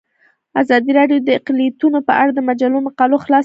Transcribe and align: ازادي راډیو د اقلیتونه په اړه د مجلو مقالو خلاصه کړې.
ازادي 0.61 0.91
راډیو 0.99 1.17
د 1.27 1.29
اقلیتونه 1.39 1.99
په 2.07 2.13
اړه 2.21 2.31
د 2.33 2.39
مجلو 2.49 2.77
مقالو 2.87 3.15
خلاصه 3.23 3.27
کړې. 3.29 3.39